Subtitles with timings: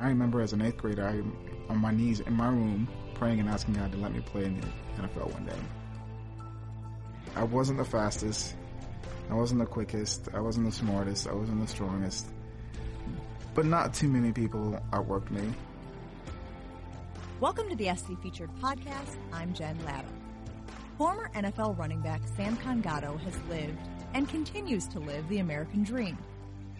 [0.00, 1.20] I remember as an eighth grader, I
[1.70, 4.58] on my knees in my room praying and asking God to let me play in
[4.58, 4.66] the
[5.02, 5.52] NFL one day.
[7.36, 8.54] I wasn't the fastest.
[9.28, 10.30] I wasn't the quickest.
[10.32, 11.28] I wasn't the smartest.
[11.28, 12.28] I wasn't the strongest.
[13.54, 15.52] But not too many people outworked me.
[17.38, 19.18] Welcome to the SC Featured podcast.
[19.34, 20.08] I'm Jen Lada.
[20.96, 23.78] Former NFL running back Sam Gado has lived
[24.14, 26.16] and continues to live the American dream.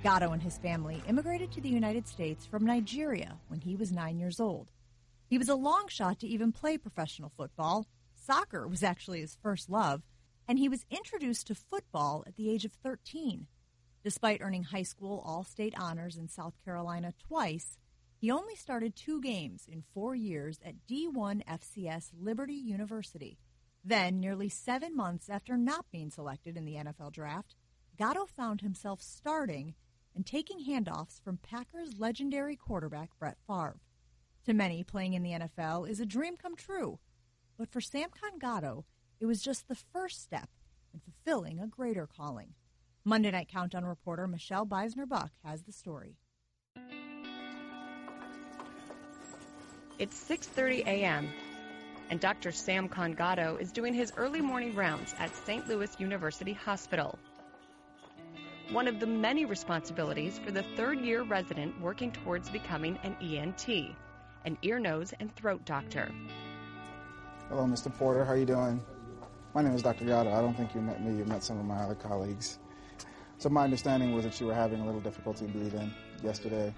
[0.02, 4.18] Gado and his family immigrated to the United States from Nigeria when he was nine
[4.18, 4.70] years old.
[5.28, 7.86] He was a long shot to even play professional football.
[8.14, 10.00] Soccer was actually his first love,
[10.48, 13.46] and he was introduced to football at the age of 13.
[14.02, 17.76] Despite earning high school all state honors in South Carolina twice,
[18.16, 23.38] he only started two games in four years at D1 FCS Liberty University.
[23.84, 27.54] Then, nearly seven months after not being selected in the NFL draft,
[27.98, 29.74] Gado found himself starting
[30.14, 33.80] and taking handoffs from Packers legendary quarterback Brett Favre.
[34.46, 36.98] To many, playing in the NFL is a dream come true.
[37.58, 38.08] But for Sam
[38.42, 38.84] Gado,
[39.20, 40.48] it was just the first step
[40.94, 42.54] in fulfilling a greater calling.
[43.04, 46.16] Monday Night Countdown reporter Michelle Beisner Buck has the story.
[49.98, 51.28] It's 6:30 a.m.
[52.08, 52.52] and Dr.
[52.52, 55.68] Sam Gado is doing his early morning rounds at St.
[55.68, 57.18] Louis University Hospital
[58.72, 63.68] one of the many responsibilities for the third year resident working towards becoming an ENT,
[64.44, 66.12] an ear, nose, and throat doctor.
[67.48, 67.92] Hello, Mr.
[67.92, 68.24] Porter.
[68.24, 68.80] How are you doing?
[69.54, 70.04] My name is Dr.
[70.04, 70.32] Gado.
[70.32, 71.18] I don't think you met me.
[71.18, 72.60] You met some of my other colleagues.
[73.38, 76.72] So my understanding was that you were having a little difficulty breathing yesterday.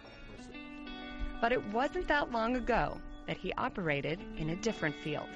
[1.42, 5.28] But it wasn't that long ago that he operated in a different field.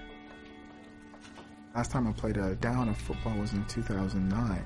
[1.75, 4.65] Last time I played a down of football was in 2009.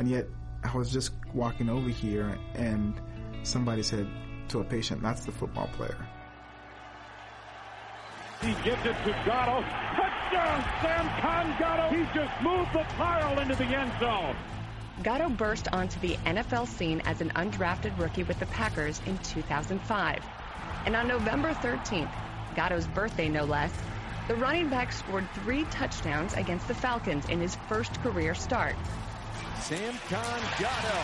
[0.00, 0.26] And yet
[0.62, 3.00] I was just walking over here and
[3.42, 4.06] somebody said
[4.48, 5.96] to a patient, that's the football player.
[8.40, 9.64] He gives it to Gado.
[9.96, 11.90] Touchdown, Samkon Gado.
[11.90, 14.36] He just moved the pile into the end zone.
[15.02, 20.24] Gado burst onto the NFL scene as an undrafted rookie with the Packers in 2005.
[20.86, 22.10] And on November 13th,
[22.54, 23.72] Gado's birthday no less,
[24.28, 28.76] the running back scored three touchdowns against the Falcons in his first career start.
[29.60, 30.98] Sam Gado,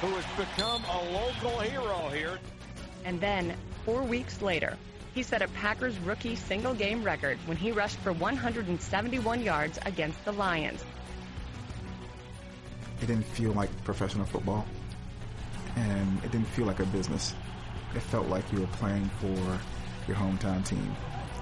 [0.00, 2.38] who has become a local hero here.
[3.04, 4.76] And then, four weeks later,
[5.14, 10.22] he set a Packers rookie single game record when he rushed for 171 yards against
[10.24, 10.84] the Lions.
[13.00, 14.66] It didn't feel like professional football,
[15.76, 17.34] and it didn't feel like a business.
[17.94, 19.58] It felt like you were playing for
[20.06, 20.94] your hometown team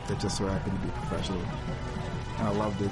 [0.06, 1.40] that just so happened to be professional.
[2.38, 2.90] And I loved it.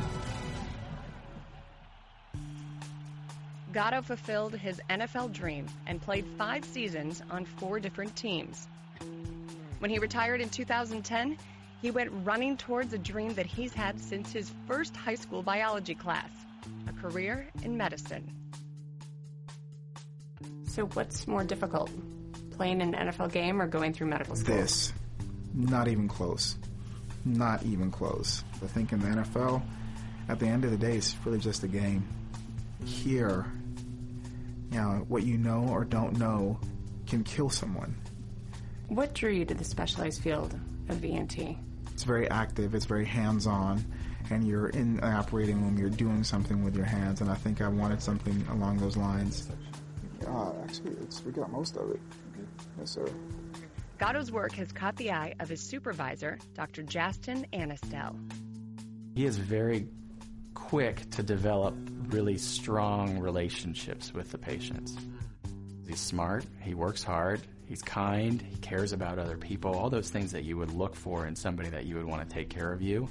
[3.74, 8.68] Gado fulfilled his NFL dream and played five seasons on four different teams.
[9.80, 11.36] When he retired in 2010,
[11.82, 15.96] he went running towards a dream that he's had since his first high school biology
[15.96, 16.30] class
[16.86, 18.32] a career in medicine.
[20.68, 21.90] So, what's more difficult,
[22.52, 24.54] playing an NFL game or going through medical school?
[24.54, 24.92] This.
[25.52, 26.56] Not even close.
[27.24, 28.44] Not even close.
[28.62, 29.62] I think in the NFL,
[30.28, 32.06] at the end of the day, it's really just a game.
[32.84, 33.46] Here,
[34.74, 36.58] you know, what you know or don't know
[37.06, 37.94] can kill someone.
[38.88, 40.58] What drew you to the specialized field
[40.88, 41.38] of ENT?
[41.92, 43.84] It's very active, it's very hands on,
[44.30, 47.60] and you're in the operating room, you're doing something with your hands, and I think
[47.60, 49.48] I wanted something along those lines.
[50.26, 52.00] Uh, actually, we got most of it.
[52.78, 53.06] Yes, sir.
[54.00, 56.82] Gado's work has caught the eye of his supervisor, Dr.
[56.82, 58.16] Justin Anistel.
[59.14, 59.86] He is very
[60.54, 61.74] quick to develop
[62.14, 64.96] really strong relationships with the patients.
[65.88, 70.30] He's smart, he works hard, he's kind, he cares about other people, all those things
[70.30, 72.80] that you would look for in somebody that you would want to take care of
[72.80, 73.08] you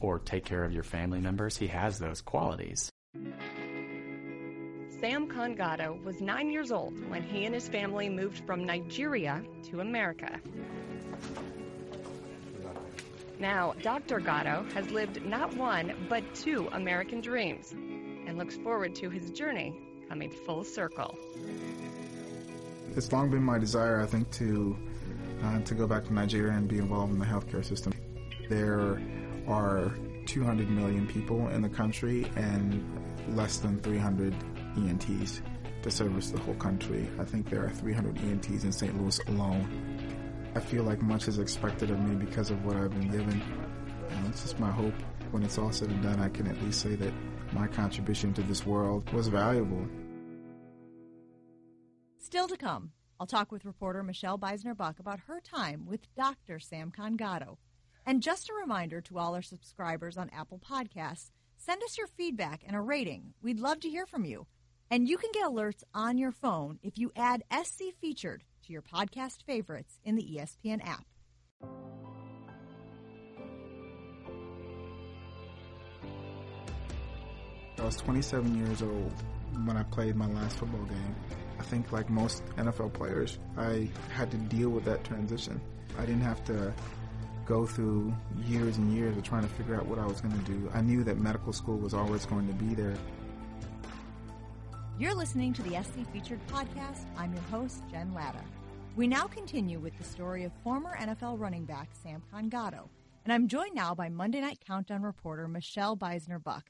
[0.00, 1.58] or take care of your family members.
[1.58, 2.90] He has those qualities.
[5.00, 9.80] Sam Gado was nine years old when he and his family moved from Nigeria to
[9.80, 10.40] America.
[13.38, 14.18] Now, Dr.
[14.18, 17.74] Gado has lived not one, but two American dreams
[18.26, 19.74] and looks forward to his journey
[20.08, 21.16] coming full circle.
[22.96, 24.76] It's long been my desire, I think, to
[25.44, 27.92] uh, to go back to Nigeria and be involved in the healthcare system.
[28.48, 29.00] There
[29.46, 29.92] are
[30.26, 32.82] 200 million people in the country and
[33.36, 34.34] less than 300
[34.76, 35.42] ENTs
[35.82, 37.08] to service the whole country.
[37.18, 39.00] I think there are 300 ENTs in St.
[39.00, 39.66] Louis alone.
[40.54, 43.42] I feel like much is expected of me because of what I've been given.
[44.10, 44.94] And it's just my hope
[45.30, 47.12] when it's all said and done, I can at least say that
[47.56, 49.86] my contribution to this world was valuable.
[52.18, 56.58] Still to come, I'll talk with reporter Michelle Beisner Buck about her time with Dr.
[56.58, 57.56] Samkon Gado.
[58.04, 62.62] And just a reminder to all our subscribers on Apple Podcasts send us your feedback
[62.66, 63.32] and a rating.
[63.42, 64.46] We'd love to hear from you.
[64.90, 68.82] And you can get alerts on your phone if you add SC Featured to your
[68.82, 71.06] podcast favorites in the ESPN app.
[77.86, 79.12] Was 27 years old
[79.64, 81.14] when I played my last football game.
[81.60, 85.60] I think, like most NFL players, I had to deal with that transition.
[85.96, 86.74] I didn't have to
[87.44, 88.12] go through
[88.44, 90.68] years and years of trying to figure out what I was going to do.
[90.74, 92.96] I knew that medical school was always going to be there.
[94.98, 97.06] You're listening to the SC Featured podcast.
[97.16, 98.42] I'm your host, Jen Lada.
[98.96, 102.88] We now continue with the story of former NFL running back Samkon Gado,
[103.22, 106.64] and I'm joined now by Monday Night Countdown reporter Michelle Beisner Buck.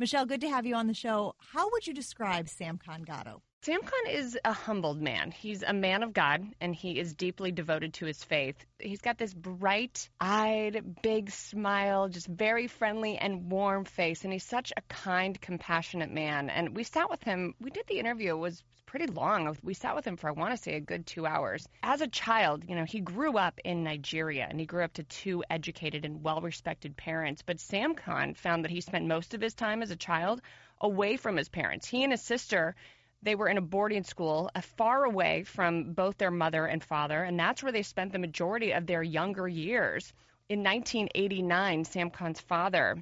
[0.00, 1.34] Michelle, good to have you on the show.
[1.38, 3.40] How would you describe Samkon Gado?
[3.62, 5.32] Sam Con is a humbled man.
[5.32, 8.64] He's a man of God and he is deeply devoted to his faith.
[8.78, 14.22] He's got this bright eyed, big smile, just very friendly and warm face.
[14.22, 16.48] And he's such a kind, compassionate man.
[16.48, 19.54] And we sat with him, we did the interview, it was pretty long.
[19.62, 21.68] We sat with him for, I want to say, a good two hours.
[21.82, 25.02] As a child, you know, he grew up in Nigeria and he grew up to
[25.02, 27.42] two educated and well respected parents.
[27.42, 30.40] But Samkon found that he spent most of his time as a child
[30.80, 31.86] away from his parents.
[31.86, 32.74] He and his sister
[33.20, 37.22] they were in a boarding school uh, far away from both their mother and father,
[37.22, 40.12] and that's where they spent the majority of their younger years.
[40.48, 42.96] In 1989, Samkon's father,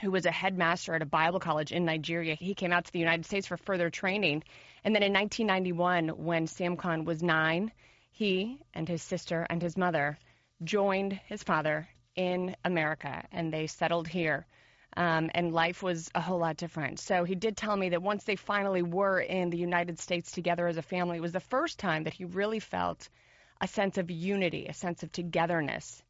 [0.00, 2.98] who was a headmaster at a Bible college in Nigeria, he came out to the
[2.98, 4.42] United States for further training.
[4.84, 7.72] And then in 1991, when Samkon was nine,
[8.10, 10.18] he and his sister and his mother
[10.62, 14.46] joined his father in America, and they settled here
[14.96, 17.00] um, and life was a whole lot different.
[17.00, 20.68] So he did tell me that once they finally were in the United States together
[20.68, 23.08] as a family, it was the first time that he really felt
[23.60, 26.02] a sense of unity, a sense of togetherness.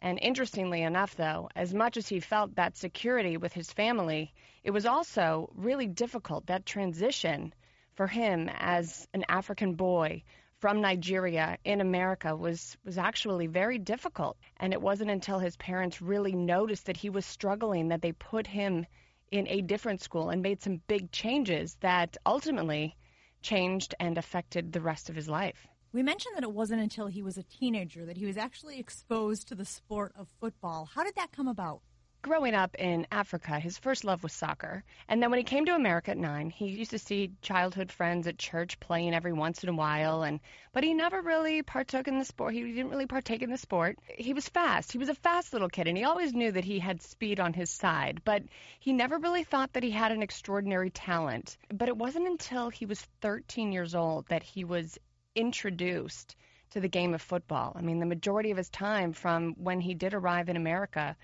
[0.00, 4.70] And interestingly enough, though, as much as he felt that security with his family, it
[4.70, 7.54] was also really difficult, that transition
[7.96, 10.22] for him as an African boy
[10.58, 16.00] from Nigeria in America was was actually very difficult and it wasn't until his parents
[16.00, 18.86] really noticed that he was struggling that they put him
[19.30, 22.96] in a different school and made some big changes that ultimately
[23.42, 25.66] changed and affected the rest of his life.
[25.92, 29.48] We mentioned that it wasn't until he was a teenager that he was actually exposed
[29.48, 30.88] to the sport of football.
[30.94, 31.80] How did that come about?
[32.26, 34.82] Growing up in Africa, his first love was soccer.
[35.08, 38.26] And then when he came to America at nine, he used to see childhood friends
[38.26, 40.24] at church playing every once in a while.
[40.24, 40.40] And
[40.72, 42.54] but he never really partook in the sport.
[42.54, 44.00] He didn't really partake in the sport.
[44.08, 44.90] He was fast.
[44.90, 47.52] He was a fast little kid, and he always knew that he had speed on
[47.52, 48.22] his side.
[48.24, 48.42] But
[48.80, 51.56] he never really thought that he had an extraordinary talent.
[51.72, 54.98] But it wasn't until he was 13 years old that he was
[55.36, 56.34] introduced
[56.70, 57.72] to the game of football.
[57.76, 61.16] I mean, the majority of his time from when he did arrive in America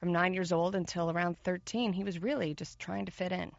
[0.00, 3.52] from nine years old until around 13, he was really just trying to fit in.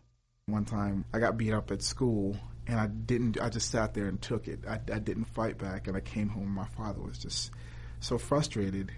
[0.45, 2.37] One time I got beat up at school
[2.67, 4.59] and I didn't, I just sat there and took it.
[4.67, 6.49] I, I didn't fight back and I came home.
[6.49, 7.51] My father was just
[7.99, 8.91] so frustrated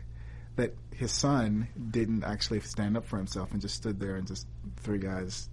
[0.57, 4.45] that his son didn't actually stand up for himself and just stood there and just
[4.77, 5.49] three guys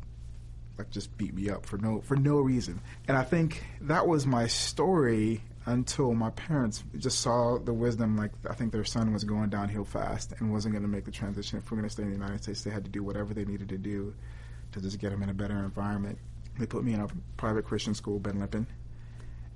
[0.77, 2.81] like just beat me up for no for no reason.
[3.09, 8.17] And I think that was my story until my parents just saw the wisdom.
[8.17, 11.11] Like I think their son was going downhill fast and wasn't going to make the
[11.11, 11.59] transition.
[11.59, 13.45] If we're going to stay in the United States, they had to do whatever they
[13.45, 14.15] needed to do
[14.73, 16.19] to just get him in a better environment.
[16.59, 18.67] They put me in a private Christian school, Ben Lippen,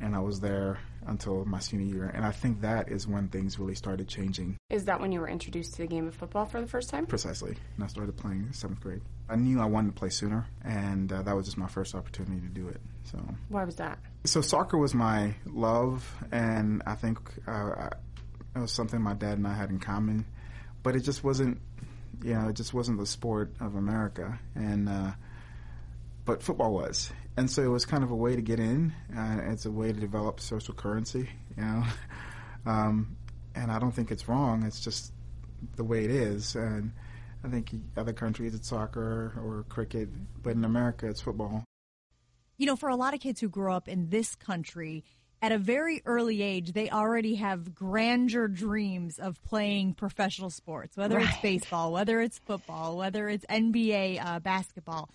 [0.00, 2.10] and I was there until my senior year.
[2.14, 4.56] And I think that is when things really started changing.
[4.70, 7.06] Is that when you were introduced to the game of football for the first time?
[7.06, 7.56] Precisely.
[7.76, 9.02] And I started playing in seventh grade.
[9.28, 12.40] I knew I wanted to play sooner, and uh, that was just my first opportunity
[12.40, 12.80] to do it.
[13.04, 13.98] So why was that?
[14.24, 17.90] So soccer was my love, and I think uh,
[18.56, 20.26] it was something my dad and I had in common.
[20.82, 21.60] But it just wasn't,
[22.24, 25.12] you know, it just wasn't the sport of America, and uh,
[26.24, 28.92] but football was, and so it was kind of a way to get in.
[29.16, 31.84] Uh, it's a way to develop social currency, you know.
[32.66, 33.16] um,
[33.54, 34.64] and I don't think it's wrong.
[34.64, 35.12] It's just
[35.76, 36.92] the way it is, and
[37.44, 40.08] I think other countries it's soccer or cricket,
[40.42, 41.64] but in America it's football.
[42.58, 45.04] You know, for a lot of kids who grow up in this country,
[45.42, 51.16] at a very early age, they already have grandeur dreams of playing professional sports, whether
[51.16, 51.28] right.
[51.28, 55.08] it's baseball, whether it's football, whether it's NBA uh, basketball.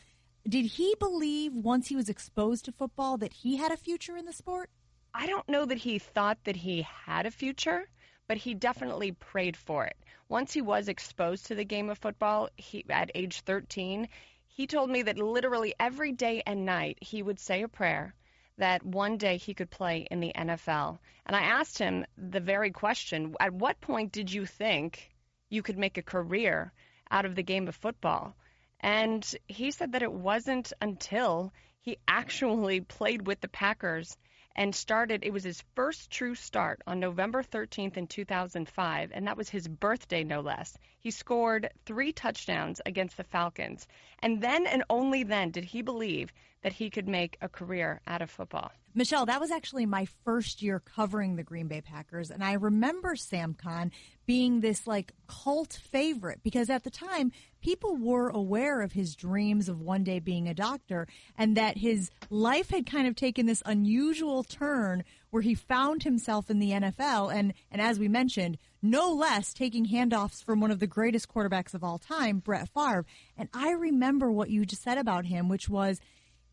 [0.47, 4.25] Did he believe once he was exposed to football that he had a future in
[4.25, 4.69] the sport?
[5.11, 7.89] I don't know that he thought that he had a future,
[8.27, 9.97] but he definitely prayed for it.
[10.29, 14.07] Once he was exposed to the game of football, he at age 13,
[14.45, 18.13] he told me that literally every day and night he would say a prayer
[18.59, 20.99] that one day he could play in the NFL.
[21.25, 25.11] And I asked him the very question at what point did you think
[25.49, 26.71] you could make a career
[27.09, 28.35] out of the game of football?
[28.79, 34.17] And he said that it wasn't until he actually played with the Packers
[34.55, 35.23] and started.
[35.23, 39.67] It was his first true start on November 13th in 2005, and that was his
[39.67, 40.77] birthday, no less.
[40.99, 43.87] He scored three touchdowns against the Falcons,
[44.19, 46.31] and then and only then did he believe
[46.65, 48.71] that he could make a career out of football.
[48.95, 52.31] Michelle, that was actually my first year covering the Green Bay Packers.
[52.31, 53.91] And I remember Samkon
[54.25, 57.31] being this like cult favorite because at the time
[57.61, 61.07] people were aware of his dreams of one day being a doctor
[61.37, 66.49] and that his life had kind of taken this unusual turn where he found himself
[66.49, 70.79] in the NFL and, and as we mentioned, no less taking handoffs from one of
[70.79, 73.05] the greatest quarterbacks of all time, Brett Favre.
[73.37, 75.99] And I remember what you just said about him, which was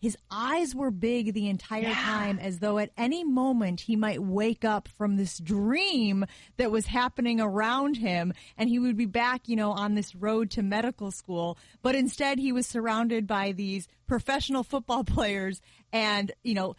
[0.02, 1.94] his eyes were big the entire yeah.
[1.94, 6.87] time, as though at any moment he might wake up from this dream that was
[6.87, 11.12] happening around him and he would be back, you know, on this road to medical
[11.12, 11.56] school.
[11.82, 15.61] But instead, he was surrounded by these professional football players
[15.92, 16.75] and, you know,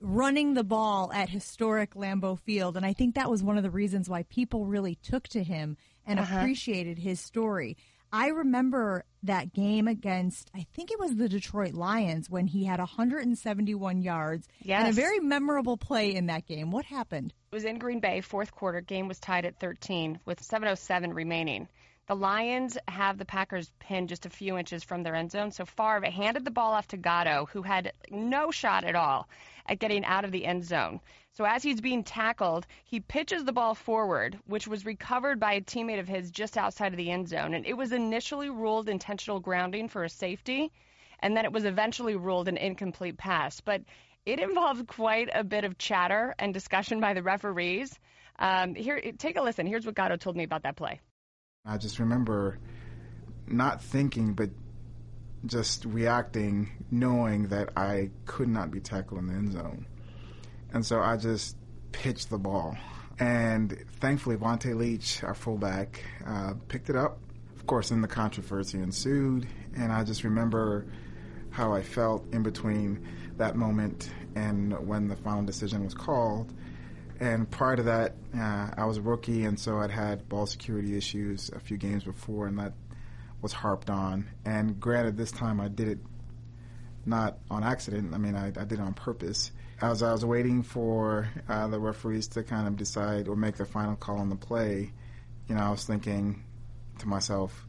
[0.00, 2.76] running the ball at historic Lambeau Field.
[2.76, 5.76] And I think that was one of the reasons why people really took to him
[6.06, 6.38] and uh-huh.
[6.38, 7.76] appreciated his story.
[8.12, 12.80] I remember that game against, I think it was the Detroit Lions when he had
[12.80, 14.80] 171 yards yes.
[14.80, 16.70] and a very memorable play in that game.
[16.70, 17.32] What happened?
[17.52, 18.80] It was in Green Bay, fourth quarter.
[18.80, 21.68] Game was tied at 13 with 7:07 remaining.
[22.06, 25.52] The Lions have the Packers pinned just a few inches from their end zone.
[25.52, 29.28] So Favre handed the ball off to Gado, who had no shot at all
[29.66, 30.98] at getting out of the end zone.
[31.32, 35.60] So as he's being tackled, he pitches the ball forward, which was recovered by a
[35.60, 37.54] teammate of his just outside of the end zone.
[37.54, 40.72] And it was initially ruled intentional grounding for a safety,
[41.20, 43.60] and then it was eventually ruled an incomplete pass.
[43.60, 43.82] But
[44.26, 47.98] it involved quite a bit of chatter and discussion by the referees.
[48.38, 49.66] Um, here, take a listen.
[49.66, 51.00] Here's what Gado told me about that play.
[51.64, 52.58] I just remember
[53.46, 54.50] not thinking, but
[55.46, 59.86] just reacting, knowing that I could not be tackled in the end zone.
[60.72, 61.56] And so I just
[61.92, 62.76] pitched the ball.
[63.18, 67.18] And thankfully, Vonta Leach, our fullback, uh, picked it up.
[67.56, 69.46] Of course, then the controversy ensued.
[69.76, 70.86] And I just remember
[71.50, 76.52] how I felt in between that moment and when the final decision was called.
[77.18, 80.96] And prior to that, uh, I was a rookie, and so I'd had ball security
[80.96, 82.72] issues a few games before, and that
[83.42, 84.30] was harped on.
[84.46, 85.98] And granted, this time I did it
[87.06, 88.14] not on accident.
[88.14, 89.52] I mean, I, I did it on purpose.
[89.80, 93.64] As I was waiting for uh, the referees to kind of decide or make the
[93.64, 94.92] final call on the play,
[95.48, 96.44] you know, I was thinking
[96.98, 97.66] to myself,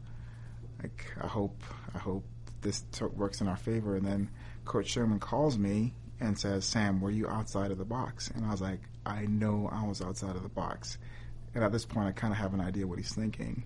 [0.82, 1.62] like, I hope,
[1.94, 2.24] I hope
[2.60, 3.96] this t- works in our favor.
[3.96, 4.30] And then
[4.64, 8.30] Coach Sherman calls me and says, Sam, were you outside of the box?
[8.30, 10.98] And I was like, I know I was outside of the box.
[11.54, 13.64] And at this point, I kind of have an idea what he's thinking.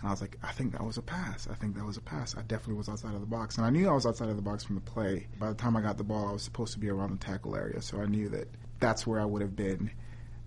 [0.00, 1.46] And I was like, I think that was a pass.
[1.50, 2.36] I think that was a pass.
[2.36, 3.56] I definitely was outside of the box.
[3.58, 5.26] And I knew I was outside of the box from the play.
[5.38, 7.54] By the time I got the ball, I was supposed to be around the tackle
[7.54, 7.82] area.
[7.82, 9.90] So I knew that that's where I would have been.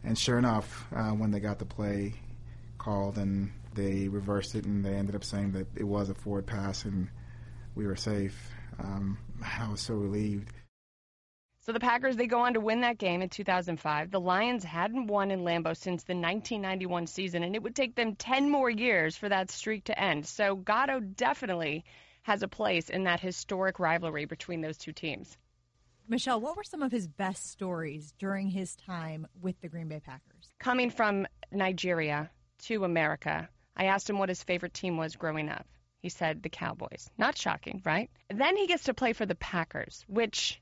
[0.04, 2.16] And sure enough, uh, when they got the play
[2.78, 6.48] called and they reversed it and they ended up saying that it was a forward
[6.48, 7.08] pass and
[7.76, 9.18] we were safe, um,
[9.60, 10.52] I was so relieved.
[11.66, 14.12] So the Packers, they go on to win that game in 2005.
[14.12, 18.16] The Lions hadn't won in Lambeau since the 1991 season, and it would take them
[18.16, 20.26] 10 more years for that streak to end.
[20.26, 21.86] So Gado definitely
[22.24, 25.38] has a place in that historic rivalry between those two teams.
[26.10, 30.02] Michelle, what were some of his best stories during his time with the Green Bay
[30.02, 30.52] Packers?
[30.60, 32.30] Coming from Nigeria
[32.64, 35.66] to America, I asked him what his favorite team was growing up.
[36.02, 37.10] He said the Cowboys.
[37.18, 38.10] Not shocking, right?
[38.30, 40.60] Then he gets to play for the Packers, which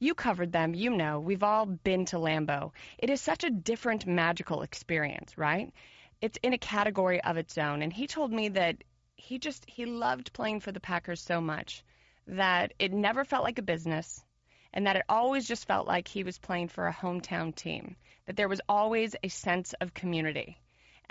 [0.00, 1.18] you covered them, you know.
[1.18, 2.72] We've all been to Lambeau.
[2.98, 5.72] It is such a different magical experience, right?
[6.20, 7.82] It's in a category of its own.
[7.82, 8.84] And he told me that
[9.16, 11.84] he just he loved playing for the Packers so much
[12.28, 14.22] that it never felt like a business
[14.72, 17.96] and that it always just felt like he was playing for a hometown team.
[18.26, 20.60] That there was always a sense of community.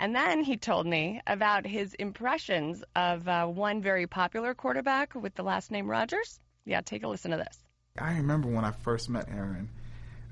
[0.00, 5.34] And then he told me about his impressions of uh, one very popular quarterback with
[5.34, 6.38] the last name Rodgers.
[6.64, 7.67] Yeah, take a listen to this.
[8.00, 9.68] I remember when I first met Aaron.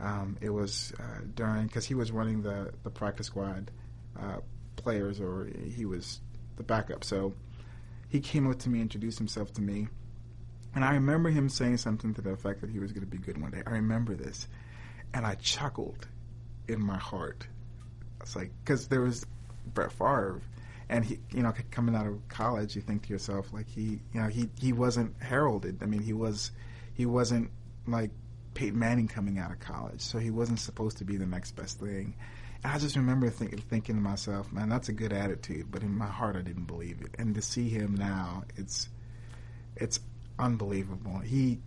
[0.00, 3.70] Um, it was uh, during because he was running the the practice squad
[4.20, 4.38] uh,
[4.76, 6.20] players, or he was
[6.56, 7.04] the backup.
[7.04, 7.34] So
[8.08, 9.88] he came up to me, introduced himself to me,
[10.74, 13.18] and I remember him saying something to the effect that he was going to be
[13.18, 13.62] good one day.
[13.66, 14.46] I remember this,
[15.14, 16.06] and I chuckled
[16.68, 17.46] in my heart.
[18.20, 19.24] It's like because there was
[19.72, 20.40] Brett Favre,
[20.88, 24.20] and he, you know, coming out of college, you think to yourself like he, you
[24.20, 25.82] know, he he wasn't heralded.
[25.82, 26.50] I mean, he was
[26.96, 27.50] he wasn't
[27.86, 28.10] like
[28.54, 31.78] Peyton Manning coming out of college, so he wasn't supposed to be the next best
[31.78, 32.14] thing.
[32.64, 35.96] And I just remember think, thinking to myself, man, that's a good attitude, but in
[35.96, 37.14] my heart, I didn't believe it.
[37.18, 38.88] And to see him now, it's
[39.76, 40.00] it's
[40.38, 41.18] unbelievable.
[41.18, 41.60] He,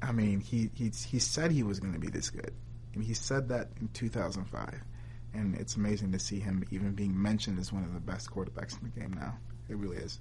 [0.00, 2.54] I mean, he he he said he was going to be this good,
[2.94, 4.82] he said that in 2005.
[5.32, 8.80] And it's amazing to see him even being mentioned as one of the best quarterbacks
[8.80, 9.36] in the game now.
[9.68, 10.20] It really is.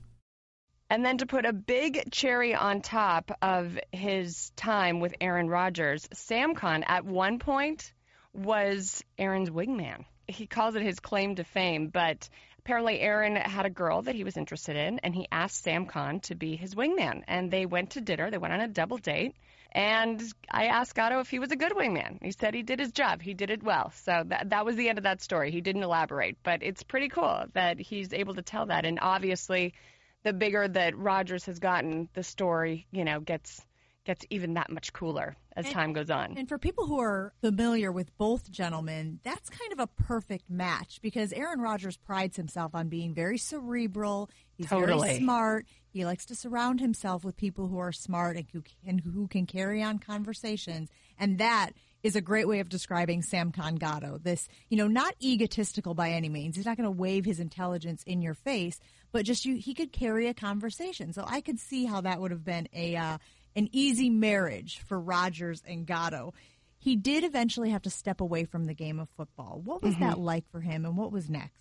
[0.90, 6.08] And then to put a big cherry on top of his time with Aaron Rodgers,
[6.14, 7.94] Samkon at one point
[8.34, 10.06] was Aaron's wingman.
[10.28, 12.28] He calls it his claim to fame, but
[12.58, 16.36] apparently Aaron had a girl that he was interested in, and he asked Samkon to
[16.36, 17.24] be his wingman.
[17.28, 18.32] And they went to dinner.
[18.32, 19.36] They went on a double date.
[19.72, 22.24] And I asked Gado if he was a good wingman.
[22.24, 23.22] He said he did his job.
[23.22, 23.92] He did it well.
[24.04, 25.52] So that that was the end of that story.
[25.52, 28.86] He didn't elaborate, but it's pretty cool that he's able to tell that.
[28.86, 29.76] And obviously,
[30.24, 33.66] the bigger that Rodgers has gotten, the story, you know, gets
[34.06, 36.36] gets even that much cooler as and, time goes on.
[36.38, 41.00] And for people who are familiar with both gentlemen, that's kind of a perfect match
[41.02, 44.30] because Aaron Rodgers prides himself on being very cerebral.
[44.56, 45.10] He's totally.
[45.10, 45.66] very smart.
[45.92, 49.46] He likes to surround himself with people who are smart and who can, who can
[49.46, 50.90] carry on conversations.
[51.20, 51.72] And that
[52.04, 54.22] is a great way of describing Sam Gado.
[54.22, 56.56] This, you know, not egotistical by any means.
[56.56, 58.80] He's not going to wave his intelligence in your face,
[59.12, 61.14] but just you, he could carry a conversation.
[61.14, 63.18] So I could see how that would have been a uh,
[63.56, 66.34] an easy marriage for Rodgers and Gado.
[66.78, 69.60] He did eventually have to step away from the game of football.
[69.64, 70.04] What was mm-hmm.
[70.06, 71.60] that like for him, and what was next?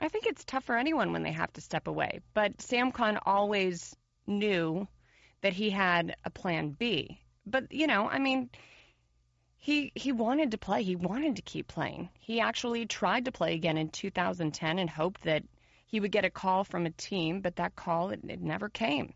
[0.00, 3.94] I think it's tough for anyone when they have to step away, but Samkon always
[4.26, 4.86] knew
[5.42, 7.20] that he had a plan B.
[7.46, 8.50] But you know, I mean
[9.66, 10.84] he he wanted to play.
[10.84, 12.08] He wanted to keep playing.
[12.20, 15.42] He actually tried to play again in 2010 and hoped that
[15.86, 19.12] he would get a call from a team, but that call it, it never came.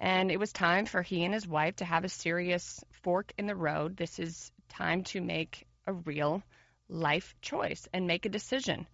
[0.00, 3.46] And it was time for he and his wife to have a serious fork in
[3.46, 3.98] the road.
[3.98, 6.42] This is time to make a real
[6.88, 8.86] life choice and make a decision.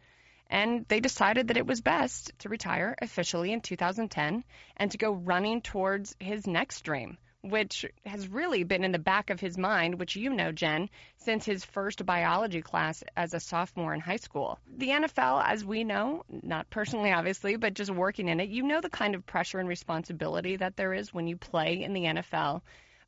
[0.50, 4.42] And they decided that it was best to retire officially in 2010
[4.76, 9.30] and to go running towards his next dream, which has really been in the back
[9.30, 13.94] of his mind, which you know, Jen, since his first biology class as a sophomore
[13.94, 14.58] in high school.
[14.76, 18.80] The NFL, as we know, not personally obviously, but just working in it, you know
[18.80, 22.62] the kind of pressure and responsibility that there is when you play in the NFL.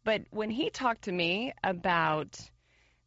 [0.05, 2.39] But when he talked to me about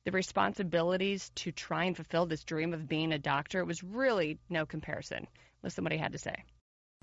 [0.03, 4.39] the responsibilities to try and fulfill this dream of being a doctor, it was really
[4.49, 5.27] no comparison.
[5.63, 6.43] Listen what he had to say.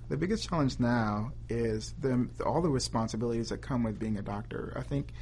[0.08, 4.72] The biggest challenge now is the, all the responsibilities that come with being a doctor.
[4.76, 5.12] I think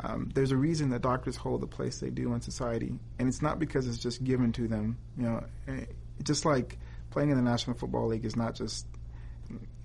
[0.00, 3.40] um, there's a reason that doctors hold the place they do in society, and it's
[3.40, 4.98] not because it's just given to them.
[5.16, 5.86] You know, eh,
[6.22, 6.78] just like
[7.10, 8.86] playing in the National Football League is not just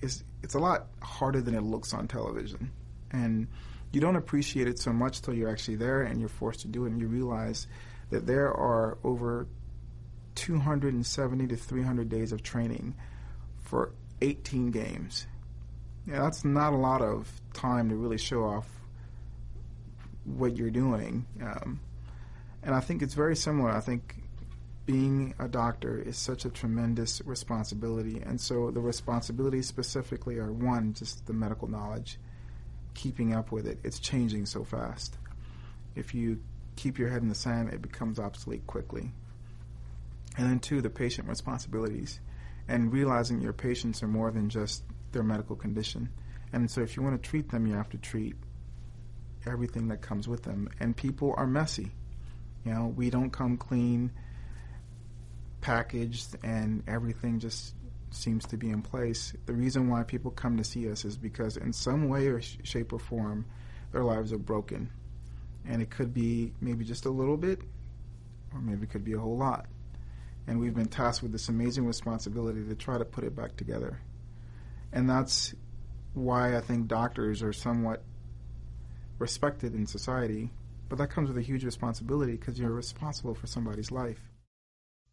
[0.02, 2.72] it's it's a lot harder than it looks on television,
[3.12, 3.48] and
[3.94, 6.86] you don't appreciate it so much till you're actually there and you're forced to do
[6.86, 7.68] it, and you realize
[8.10, 9.48] that there are over
[10.36, 12.96] 270 to 300 days of training
[13.62, 15.28] for 18 games.
[16.08, 18.68] Yeah, that's not a lot of time to really show off
[20.26, 21.26] what you're doing.
[21.42, 21.80] Um,
[22.64, 23.72] and I think it's very similar.
[23.72, 24.16] I think
[24.86, 28.22] being a doctor is such a tremendous responsibility.
[28.26, 32.20] And so the responsibilities specifically are one, just the medical knowledge,
[32.94, 33.80] keeping up with it.
[33.84, 35.18] It's changing so fast.
[35.96, 36.40] If you
[36.76, 39.12] keep your head in the sand, it becomes obsolete quickly.
[40.38, 42.20] And then two, the patient responsibilities
[42.68, 46.10] and realizing your patients are more than just their medical condition.
[46.54, 48.36] And so if you want to treat them, you have to treat
[49.46, 50.70] everything that comes with them.
[50.80, 51.92] And people are messy.
[52.66, 54.12] You know, we don't come clean,
[55.62, 57.76] packaged, and everything just
[58.12, 59.34] seems to be in place.
[59.46, 62.58] The reason why people come to see us is because, in some way or sh-
[62.64, 63.46] shape or form,
[63.92, 64.92] their lives are broken.
[65.66, 67.62] And it could be maybe just a little bit,
[68.54, 69.66] or maybe it could be a whole lot
[70.48, 74.00] and we've been tasked with this amazing responsibility to try to put it back together.
[74.92, 75.54] And that's
[76.14, 78.04] why I think doctors are somewhat
[79.20, 80.52] respected in society,
[80.90, 84.20] but that comes with a huge responsibility because you're responsible for somebody's life.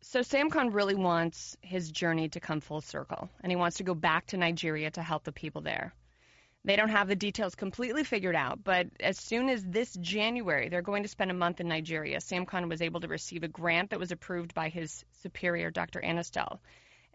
[0.01, 3.95] So Samkon really wants his journey to come full circle, and he wants to go
[3.95, 5.93] back to Nigeria to help the people there.
[6.65, 10.83] They don't have the details completely figured out, but as soon as this January they're
[10.83, 14.01] going to spend a month in Nigeria, Samkon was able to receive a grant that
[14.01, 16.01] was approved by his superior, Dr.
[16.01, 16.59] Anistel.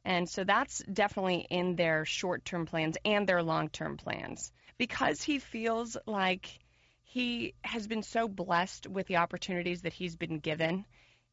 [0.05, 4.51] And so that's definitely in their short term plans and their long term plans.
[4.77, 6.59] Because he feels like
[7.03, 10.85] he has been so blessed with the opportunities that he's been given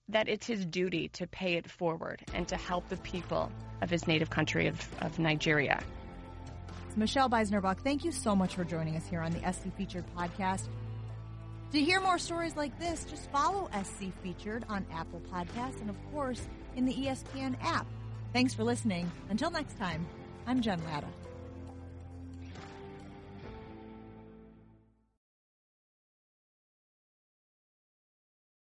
[0.09, 4.07] that it's his duty to pay it forward and to help the people of his
[4.07, 5.81] native country of, of Nigeria.
[6.97, 10.05] Michelle Beisner Buck, thank you so much for joining us here on the SC Featured
[10.17, 10.69] podcast.
[11.73, 15.97] To hear more stories like this, just follow SC Featured on Apple Podcasts and, of
[16.13, 16.43] course,
[16.77, 17.87] in the ESPN app.
[18.33, 19.11] Thanks for listening.
[19.29, 20.07] Until next time,
[20.47, 21.07] I'm Jen Lada.